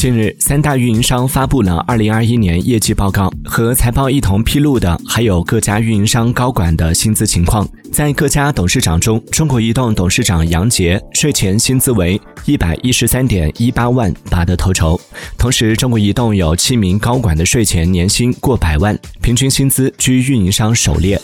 [0.00, 7.68] 近日三大运营商发布了二零二一年业绩报告和财报一同披露的还有各家运营商高管的薪资情况。
[7.92, 14.98] 在各家董事长中中国移动董事长杨杰税前薪资为一百一十三点一八万拔得头筹。
[15.36, 21.20] 同时中国移动有七名高管的税前年薪过百万平均薪资居运营商首列。